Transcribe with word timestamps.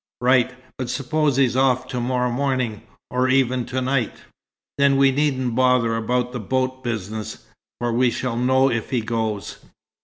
"Right. 0.19 0.51
But 0.79 0.89
suppose 0.89 1.37
he's 1.37 1.55
off 1.55 1.85
to 1.89 1.99
morrow 1.99 2.31
morning 2.31 2.81
or 3.11 3.29
even 3.29 3.67
to 3.67 3.81
night." 3.83 4.13
"Then 4.79 4.97
we 4.97 5.11
needn't 5.11 5.53
bother 5.53 5.95
about 5.95 6.31
the 6.31 6.39
boat 6.39 6.83
business. 6.83 7.45
For 7.77 7.93
we 7.93 8.09
shall 8.09 8.35
know 8.35 8.67
if 8.71 8.89
he 8.89 9.01
goes. 9.01 9.59